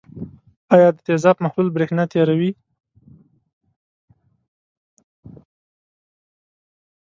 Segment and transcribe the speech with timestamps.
[0.75, 2.51] آیا د تیزاب محلول برېښنا تیروي؟